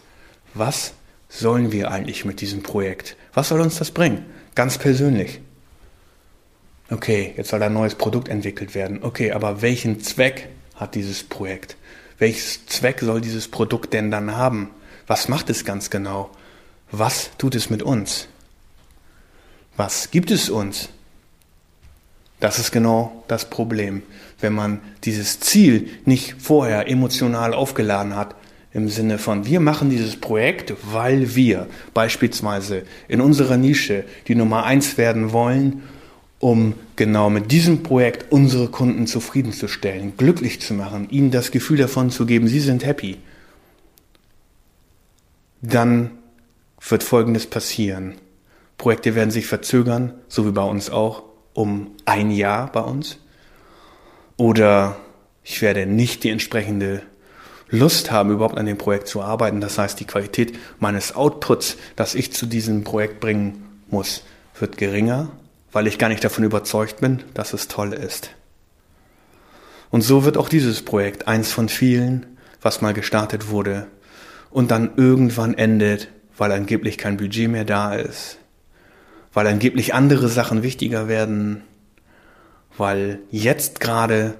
Was 0.54 0.92
sollen 1.28 1.72
wir 1.72 1.90
eigentlich 1.90 2.24
mit 2.24 2.40
diesem 2.40 2.62
Projekt? 2.62 3.16
Was 3.32 3.48
soll 3.48 3.60
uns 3.60 3.76
das 3.76 3.90
bringen? 3.90 4.24
Ganz 4.54 4.78
persönlich. 4.78 5.40
Okay, 6.90 7.34
jetzt 7.36 7.48
soll 7.48 7.62
ein 7.62 7.72
neues 7.72 7.94
Produkt 7.94 8.28
entwickelt 8.28 8.74
werden. 8.74 9.02
Okay, 9.02 9.32
aber 9.32 9.62
welchen 9.62 10.00
Zweck 10.00 10.48
hat 10.74 10.94
dieses 10.94 11.24
Projekt? 11.24 11.76
Welches 12.18 12.66
Zweck 12.66 13.00
soll 13.00 13.20
dieses 13.20 13.48
Produkt 13.48 13.94
denn 13.94 14.10
dann 14.10 14.36
haben? 14.36 14.70
Was 15.06 15.28
macht 15.28 15.50
es 15.50 15.64
ganz 15.64 15.90
genau? 15.90 16.30
Was 16.90 17.30
tut 17.38 17.54
es 17.54 17.70
mit 17.70 17.82
uns? 17.82 18.28
Was 19.76 20.10
gibt 20.10 20.30
es 20.30 20.50
uns? 20.50 20.90
Das 22.40 22.58
ist 22.58 22.72
genau 22.72 23.24
das 23.28 23.48
Problem. 23.48 24.02
Wenn 24.40 24.52
man 24.52 24.80
dieses 25.04 25.40
Ziel 25.40 25.88
nicht 26.04 26.36
vorher 26.38 26.88
emotional 26.88 27.54
aufgeladen 27.54 28.16
hat, 28.16 28.34
im 28.72 28.88
Sinne 28.88 29.18
von, 29.18 29.46
wir 29.46 29.60
machen 29.60 29.88
dieses 29.88 30.16
Projekt, 30.16 30.74
weil 30.92 31.36
wir 31.36 31.68
beispielsweise 31.94 32.82
in 33.06 33.20
unserer 33.20 33.56
Nische 33.56 34.04
die 34.26 34.34
Nummer 34.34 34.64
eins 34.64 34.98
werden 34.98 35.32
wollen 35.32 35.82
um 36.44 36.74
genau 36.96 37.30
mit 37.30 37.50
diesem 37.50 37.82
Projekt 37.82 38.30
unsere 38.30 38.68
Kunden 38.68 39.06
zufriedenzustellen, 39.06 40.12
glücklich 40.18 40.60
zu 40.60 40.74
machen, 40.74 41.08
ihnen 41.08 41.30
das 41.30 41.50
Gefühl 41.50 41.78
davon 41.78 42.10
zu 42.10 42.26
geben, 42.26 42.48
sie 42.48 42.60
sind 42.60 42.84
happy, 42.84 43.16
dann 45.62 46.10
wird 46.86 47.02
Folgendes 47.02 47.46
passieren. 47.46 48.16
Projekte 48.76 49.14
werden 49.14 49.30
sich 49.30 49.46
verzögern, 49.46 50.12
so 50.28 50.46
wie 50.46 50.50
bei 50.50 50.64
uns 50.64 50.90
auch, 50.90 51.22
um 51.54 51.92
ein 52.04 52.30
Jahr 52.30 52.70
bei 52.70 52.80
uns. 52.80 53.18
Oder 54.36 54.96
ich 55.42 55.62
werde 55.62 55.86
nicht 55.86 56.22
die 56.24 56.30
entsprechende 56.30 57.02
Lust 57.70 58.10
haben, 58.10 58.30
überhaupt 58.30 58.58
an 58.58 58.66
dem 58.66 58.78
Projekt 58.78 59.08
zu 59.08 59.22
arbeiten. 59.22 59.60
Das 59.60 59.78
heißt, 59.78 59.98
die 59.98 60.04
Qualität 60.04 60.58
meines 60.78 61.16
Outputs, 61.16 61.76
das 61.96 62.14
ich 62.14 62.32
zu 62.32 62.46
diesem 62.46 62.84
Projekt 62.84 63.20
bringen 63.20 63.64
muss, 63.88 64.24
wird 64.58 64.76
geringer 64.76 65.30
weil 65.74 65.88
ich 65.88 65.98
gar 65.98 66.08
nicht 66.08 66.22
davon 66.22 66.44
überzeugt 66.44 67.00
bin, 67.00 67.24
dass 67.34 67.52
es 67.52 67.66
toll 67.66 67.92
ist. 67.92 68.30
Und 69.90 70.02
so 70.02 70.24
wird 70.24 70.36
auch 70.36 70.48
dieses 70.48 70.82
Projekt 70.82 71.26
eins 71.26 71.50
von 71.50 71.68
vielen, 71.68 72.38
was 72.62 72.80
mal 72.80 72.94
gestartet 72.94 73.50
wurde 73.50 73.88
und 74.50 74.70
dann 74.70 74.92
irgendwann 74.96 75.54
endet, 75.54 76.08
weil 76.38 76.52
angeblich 76.52 76.96
kein 76.96 77.16
Budget 77.16 77.50
mehr 77.50 77.64
da 77.64 77.92
ist, 77.92 78.38
weil 79.34 79.46
angeblich 79.48 79.92
andere 79.92 80.28
Sachen 80.28 80.62
wichtiger 80.62 81.08
werden, 81.08 81.62
weil 82.78 83.18
jetzt 83.30 83.80
gerade 83.80 84.34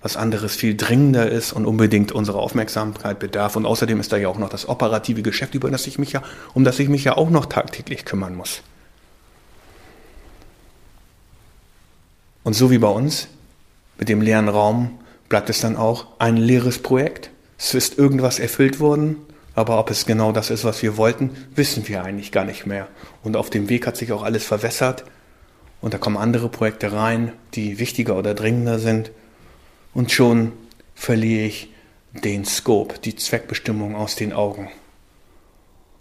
was 0.00 0.18
anderes 0.18 0.54
viel 0.54 0.76
dringender 0.76 1.30
ist 1.30 1.54
und 1.54 1.64
unbedingt 1.64 2.12
unsere 2.12 2.38
Aufmerksamkeit 2.38 3.18
bedarf. 3.18 3.56
Und 3.56 3.64
außerdem 3.64 4.00
ist 4.00 4.12
da 4.12 4.18
ja 4.18 4.28
auch 4.28 4.36
noch 4.36 4.50
das 4.50 4.68
operative 4.68 5.22
Geschäft, 5.22 5.54
über 5.54 5.70
das 5.70 5.86
ich 5.86 5.98
mich 5.98 6.12
ja, 6.12 6.22
um 6.52 6.62
das 6.62 6.78
ich 6.78 6.90
mich 6.90 7.04
ja 7.04 7.16
auch 7.16 7.30
noch 7.30 7.46
tagtäglich 7.46 8.04
kümmern 8.04 8.34
muss. 8.34 8.60
Und 12.42 12.52
so 12.52 12.70
wie 12.70 12.76
bei 12.76 12.88
uns, 12.88 13.28
mit 13.98 14.10
dem 14.10 14.20
leeren 14.20 14.50
Raum, 14.50 14.98
bleibt 15.30 15.48
es 15.48 15.60
dann 15.60 15.76
auch 15.76 16.08
ein 16.18 16.36
leeres 16.36 16.80
Projekt. 16.80 17.30
Es 17.56 17.72
ist 17.72 17.96
irgendwas 17.96 18.38
erfüllt 18.38 18.80
worden, 18.80 19.16
aber 19.54 19.78
ob 19.78 19.90
es 19.90 20.06
genau 20.06 20.32
das 20.32 20.50
ist, 20.50 20.64
was 20.64 20.82
wir 20.82 20.96
wollten, 20.96 21.30
wissen 21.54 21.86
wir 21.88 22.02
eigentlich 22.02 22.32
gar 22.32 22.44
nicht 22.44 22.66
mehr. 22.66 22.88
Und 23.22 23.36
auf 23.36 23.50
dem 23.50 23.68
Weg 23.68 23.86
hat 23.86 23.96
sich 23.96 24.12
auch 24.12 24.22
alles 24.22 24.44
verwässert 24.44 25.04
und 25.80 25.94
da 25.94 25.98
kommen 25.98 26.16
andere 26.16 26.48
Projekte 26.48 26.92
rein, 26.92 27.32
die 27.54 27.78
wichtiger 27.78 28.16
oder 28.16 28.34
dringender 28.34 28.78
sind. 28.78 29.10
Und 29.92 30.10
schon 30.10 30.52
verliere 30.94 31.44
ich 31.44 31.68
den 32.12 32.44
Scope, 32.44 32.98
die 32.98 33.16
Zweckbestimmung 33.16 33.94
aus 33.94 34.16
den 34.16 34.32
Augen. 34.32 34.70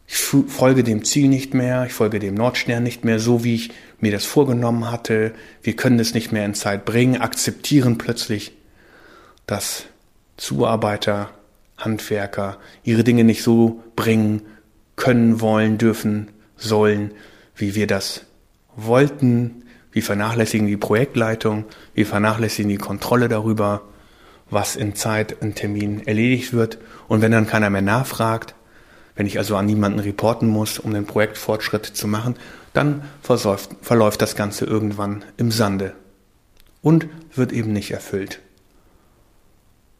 Ich 0.07 0.17
folge 0.17 0.83
dem 0.83 1.03
Ziel 1.03 1.27
nicht 1.27 1.53
mehr, 1.53 1.85
ich 1.85 1.93
folge 1.93 2.19
dem 2.19 2.35
Nordstern 2.35 2.83
nicht 2.83 3.03
mehr 3.03 3.19
so, 3.19 3.43
wie 3.43 3.55
ich 3.55 3.71
mir 3.99 4.11
das 4.11 4.25
vorgenommen 4.25 4.91
hatte. 4.91 5.33
Wir 5.61 5.75
können 5.75 5.99
es 5.99 6.13
nicht 6.13 6.31
mehr 6.31 6.45
in 6.45 6.53
Zeit 6.53 6.85
bringen, 6.85 7.19
akzeptieren 7.19 7.97
plötzlich, 7.97 8.53
dass 9.47 9.85
Zuarbeiter, 10.37 11.29
Handwerker 11.83 12.57
ihre 12.83 13.03
Dinge 13.03 13.23
nicht 13.23 13.43
so 13.43 13.83
bringen 13.95 14.41
können, 14.95 15.41
wollen, 15.41 15.77
dürfen, 15.77 16.29
sollen, 16.55 17.11
wie 17.55 17.75
wir 17.75 17.87
das 17.87 18.25
wollten. 18.75 19.63
Wir 19.91 20.03
vernachlässigen 20.03 20.67
die 20.67 20.77
Projektleitung, 20.77 21.65
wir 21.93 22.05
vernachlässigen 22.05 22.69
die 22.69 22.77
Kontrolle 22.77 23.29
darüber, 23.29 23.81
was 24.49 24.75
in 24.75 24.95
Zeit, 24.95 25.31
in 25.41 25.55
Termin 25.55 26.05
erledigt 26.07 26.53
wird. 26.53 26.79
Und 27.07 27.21
wenn 27.21 27.31
dann 27.31 27.47
keiner 27.47 27.69
mehr 27.69 27.81
nachfragt, 27.81 28.55
wenn 29.15 29.27
ich 29.27 29.37
also 29.37 29.55
an 29.55 29.65
niemanden 29.65 29.99
reporten 29.99 30.47
muss, 30.47 30.79
um 30.79 30.93
den 30.93 31.05
Projektfortschritt 31.05 31.85
zu 31.85 32.07
machen, 32.07 32.35
dann 32.73 33.03
verläuft, 33.21 33.69
verläuft 33.81 34.21
das 34.21 34.35
Ganze 34.35 34.65
irgendwann 34.65 35.23
im 35.37 35.51
Sande 35.51 35.93
und 36.81 37.07
wird 37.35 37.51
eben 37.51 37.73
nicht 37.73 37.91
erfüllt. 37.91 38.39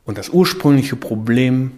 Und 0.06 0.18
das 0.18 0.30
ursprüngliche 0.30 0.96
Problem 0.96 1.72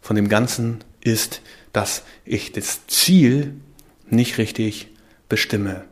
von 0.00 0.16
dem 0.16 0.28
Ganzen 0.28 0.84
ist, 1.00 1.40
dass 1.72 2.02
ich 2.24 2.52
das 2.52 2.86
Ziel 2.86 3.54
nicht 4.08 4.38
richtig 4.38 4.88
bestimme. 5.28 5.84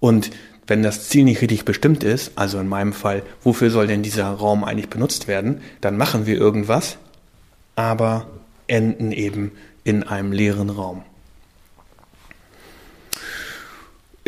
Und 0.00 0.30
wenn 0.66 0.82
das 0.82 1.08
Ziel 1.08 1.24
nicht 1.24 1.40
richtig 1.40 1.64
bestimmt 1.64 2.04
ist, 2.04 2.32
also 2.36 2.60
in 2.60 2.68
meinem 2.68 2.92
Fall, 2.92 3.22
wofür 3.42 3.70
soll 3.70 3.86
denn 3.86 4.02
dieser 4.02 4.28
Raum 4.28 4.64
eigentlich 4.64 4.90
benutzt 4.90 5.26
werden, 5.26 5.60
dann 5.80 5.96
machen 5.96 6.26
wir 6.26 6.36
irgendwas, 6.36 6.98
aber 7.74 8.28
enden 8.66 9.12
eben 9.12 9.52
in 9.82 10.02
einem 10.02 10.32
leeren 10.32 10.70
Raum. 10.70 11.02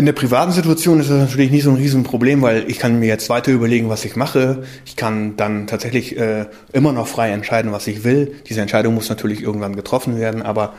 In 0.00 0.07
der 0.07 0.14
privaten 0.14 0.50
Situation 0.50 0.99
ist 0.99 1.11
das 1.11 1.19
natürlich 1.19 1.50
nicht 1.50 1.64
so 1.64 1.69
ein 1.69 1.76
Riesenproblem, 1.76 2.40
weil 2.40 2.71
ich 2.71 2.78
kann 2.78 2.99
mir 3.00 3.07
jetzt 3.07 3.28
weiter 3.28 3.52
überlegen, 3.52 3.90
was 3.90 4.07
ich 4.07 4.16
mache. 4.16 4.62
Ich 4.87 4.97
kann 4.97 5.37
dann 5.37 5.66
tatsächlich 5.66 6.16
äh, 6.16 6.47
immer 6.73 6.95
noch 6.95 7.07
frei 7.07 7.33
entscheiden, 7.33 7.71
was 7.71 7.87
ich 7.87 8.02
will. 8.02 8.35
Diese 8.49 8.62
Entscheidung 8.62 8.95
muss 8.95 9.11
natürlich 9.11 9.42
irgendwann 9.42 9.76
getroffen 9.76 10.19
werden, 10.19 10.40
aber 10.40 10.73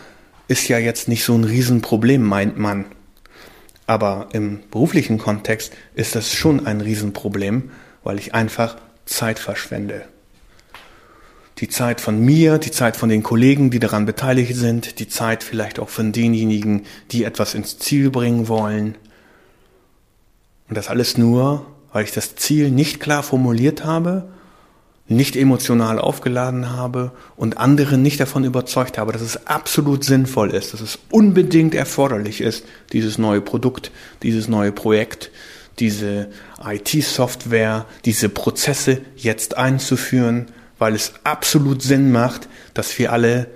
ist 0.48 0.68
ja 0.70 0.80
jetzt 0.80 1.08
nicht 1.08 1.24
so 1.24 1.36
ein 1.36 1.44
Riesenproblem, 1.44 2.24
meint 2.24 2.58
man. 2.58 2.86
Aber 3.86 4.30
im 4.34 4.62
beruflichen 4.72 5.20
Kontext 5.20 5.72
ist 5.94 6.16
das 6.16 6.34
schon 6.34 6.66
ein 6.66 6.82
Riesenproblem, 6.82 7.70
weil 8.04 8.18
ich 8.18 8.34
einfach 8.34 8.78
Zeit 9.06 9.38
verschwende 9.38 10.02
die 11.60 11.70
Zeit 11.70 12.02
von 12.02 12.20
mir, 12.20 12.58
die 12.58 12.72
Zeit 12.72 12.98
von 12.98 13.08
den 13.08 13.22
Kollegen, 13.22 13.70
die 13.70 13.78
daran 13.78 14.08
beteiligt 14.08 14.56
sind, 14.56 14.98
die 14.98 15.08
Zeit 15.08 15.44
vielleicht 15.44 15.78
auch 15.78 15.90
von 15.90 16.12
denjenigen, 16.12 16.88
die 17.12 17.24
etwas 17.24 17.54
ins 17.54 17.78
Ziel 17.78 18.10
bringen 18.10 18.48
wollen. 18.48 18.96
Und 20.72 20.78
das 20.78 20.88
alles 20.88 21.18
nur, 21.18 21.66
weil 21.92 22.06
ich 22.06 22.14
das 22.14 22.38
Ziel 22.38 22.72
nicht 22.72 23.02
klar 23.02 23.24
formuliert 23.24 23.84
habe, 23.84 24.30
nicht 25.10 25.36
emotional 25.36 26.00
aufgeladen 26.00 26.70
habe 26.70 27.12
und 27.36 27.58
andere 27.58 27.98
nicht 27.98 28.22
davon 28.22 28.46
überzeugt 28.46 28.98
habe, 28.98 29.12
dass 29.12 29.22
es 29.22 29.48
absolut 29.48 30.06
sinnvoll 30.06 30.52
ist, 30.52 30.72
dass 30.72 30.80
es 30.80 30.98
unbedingt 31.10 31.76
erforderlich 31.76 32.40
ist, 32.40 32.64
dieses 32.94 33.18
neue 33.18 33.42
Produkt, 33.42 33.92
dieses 34.24 34.48
neue 34.48 34.72
Projekt, 34.72 35.32
diese 35.80 36.30
IT-Software, 36.66 37.86
diese 38.06 38.30
Prozesse 38.30 39.02
jetzt 39.18 39.58
einzuführen, 39.58 40.46
weil 40.80 40.96
es 40.96 41.16
absolut 41.26 41.82
Sinn 41.82 42.14
macht, 42.14 42.48
dass 42.74 42.98
wir 42.98 43.12
alle 43.12 43.48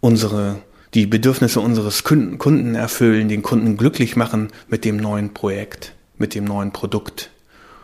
unsere, 0.00 0.60
die 0.94 1.04
Bedürfnisse 1.04 1.60
unseres 1.60 2.04
Kunden 2.04 2.74
erfüllen, 2.74 3.28
den 3.28 3.42
Kunden 3.42 3.76
glücklich 3.76 4.16
machen 4.16 4.48
mit 4.68 4.86
dem 4.86 4.96
neuen 4.96 5.34
Projekt, 5.34 5.92
mit 6.18 6.34
dem 6.34 6.44
neuen 6.44 6.72
Produkt. 6.72 7.30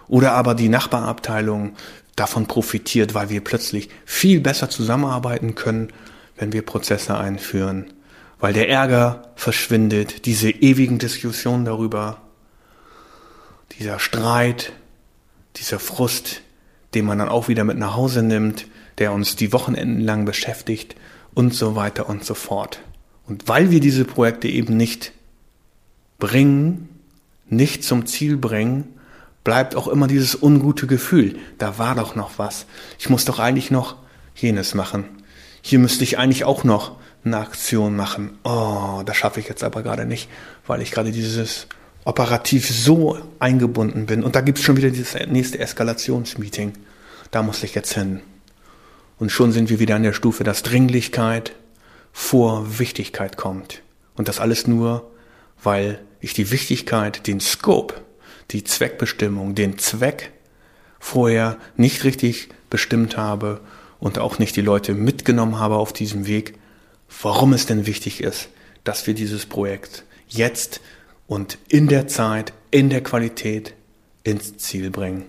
Oder 0.09 0.33
aber 0.33 0.55
die 0.55 0.69
Nachbarabteilung 0.69 1.75
davon 2.17 2.47
profitiert, 2.47 3.15
weil 3.15 3.31
wir 3.31 3.43
plötzlich 3.43 3.89
viel 4.05 4.41
besser 4.41 4.69
zusammenarbeiten 4.69 5.55
können, 5.55 5.89
wenn 6.37 6.53
wir 6.53 6.63
Prozesse 6.63 7.17
einführen, 7.17 7.93
weil 8.41 8.53
der 8.53 8.69
Ärger 8.69 9.33
verschwindet, 9.37 10.27
diese 10.27 10.51
ewigen 10.51 10.99
Diskussionen 10.99 11.65
darüber, 11.65 12.21
dieser 13.79 13.99
Streit, 13.99 14.73
dieser 15.57 15.79
Frust, 15.79 16.43
den 16.95 17.07
man 17.07 17.19
dann 17.19 17.29
auch 17.29 17.49
wieder 17.49 17.65
mit 17.65 17.79
nach 17.79 17.97
Hause 17.97 18.23
nimmt, 18.23 18.67
der 18.99 19.13
uns 19.13 19.37
die 19.37 19.53
Wochenenden 19.53 20.01
lang 20.01 20.25
beschäftigt 20.25 20.97
und 21.35 21.55
so 21.55 21.77
weiter 21.77 22.09
und 22.09 22.25
so 22.25 22.35
fort. 22.35 22.81
Und 23.27 23.49
weil 23.49 23.71
wir 23.71 23.81
diese 23.81 24.05
Projekte 24.05 24.49
eben 24.49 24.77
nicht 24.77 25.13
bringen, 26.19 26.89
nicht 27.53 27.85
zum 27.85 28.07
Ziel 28.07 28.37
bringen, 28.37 28.99
bleibt 29.45 29.77
auch 29.77 29.89
immer 29.89 30.07
dieses 30.07 30.41
ungute 30.41 30.87
Gefühl. 30.87 31.37
Da 31.59 31.79
war 31.79 31.95
doch 31.95 32.15
noch 32.15 32.39
was. 32.39 32.67
Ich 32.99 33.11
muss 33.11 33.25
doch 33.25 33.39
eigentlich 33.39 33.71
noch 33.71 33.97
jenes 34.35 34.75
machen. 34.75 35.05
Hier 35.61 35.79
müsste 35.79 36.05
ich 36.05 36.19
eigentlich 36.19 36.45
auch 36.45 36.65
noch 36.65 36.97
eine 37.25 37.39
Aktion 37.39 37.95
machen. 37.95 38.39
Oh, 38.43 39.03
das 39.05 39.17
schaffe 39.17 39.41
ich 39.41 39.49
jetzt 39.49 39.63
aber 39.63 39.83
gerade 39.83 40.07
nicht, 40.07 40.29
weil 40.67 40.83
ich 40.83 40.91
gerade 40.91 41.13
dieses 41.13 41.67
operativ 42.05 42.69
so 42.69 43.19
eingebunden 43.39 44.07
bin. 44.07 44.25
Und 44.25 44.35
da 44.35 44.41
gibt 44.41 44.59
es 44.59 44.65
schon 44.65 44.77
wieder 44.77 44.91
dieses 44.91 45.15
nächste 45.29 45.59
Eskalationsmeeting. 45.59 46.73
Da 47.31 47.43
muss 47.43 47.63
ich 47.63 47.75
jetzt 47.75 47.95
hin. 47.95 48.21
Und 49.19 49.31
schon 49.31 49.53
sind 49.53 49.71
wir 49.71 49.79
wieder 49.79 49.95
an 49.97 50.03
der 50.03 50.15
Stufe, 50.15 50.43
dass 50.43 50.63
Dringlichkeit 50.65 51.53
vor 52.13 52.79
Wichtigkeit 52.79 53.37
kommt. 53.37 53.83
Und 54.17 54.29
das 54.29 54.41
alles 54.41 54.67
nur, 54.67 55.11
weil 55.63 56.01
ich 56.23 56.33
die 56.33 56.51
Wichtigkeit, 56.51 57.27
den 57.27 57.41
Scope, 57.41 58.01
die 58.53 58.65
Zweckbestimmung, 58.65 59.55
den 59.55 59.77
Zweck 59.79 60.33
vorher 60.99 61.59
nicht 61.77 62.05
richtig 62.05 62.49
bestimmt 62.71 63.17
habe 63.17 63.61
und 63.99 64.19
auch 64.19 64.39
nicht 64.39 64.57
die 64.57 64.63
Leute 64.63 64.95
mitgenommen 64.95 65.59
habe 65.59 65.77
auf 65.77 65.93
diesem 65.93 66.27
Weg, 66.27 66.59
warum 67.21 67.53
es 67.53 67.67
denn 67.67 67.87
wichtig 67.87 68.23
ist, 68.23 68.49
dass 68.85 69.07
wir 69.07 69.15
dieses 69.15 69.47
Projekt 69.47 70.05
jetzt 70.29 70.81
und 71.27 71.59
in 71.69 71.89
der 71.89 72.07
Zeit, 72.07 72.53
in 72.71 72.89
der 72.89 73.03
Qualität 73.03 73.75
ins 74.23 74.57
Ziel 74.59 74.91
bringen. 74.91 75.25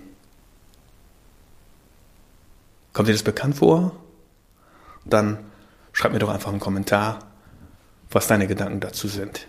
Kommt 2.92 3.08
dir 3.08 3.12
das 3.12 3.24
bekannt 3.24 3.56
vor? 3.56 3.96
Dann 5.04 5.38
schreib 5.92 6.12
mir 6.12 6.20
doch 6.20 6.28
einfach 6.28 6.50
einen 6.50 6.60
Kommentar, 6.60 7.18
was 8.10 8.28
deine 8.28 8.46
Gedanken 8.46 8.78
dazu 8.78 9.08
sind. 9.08 9.48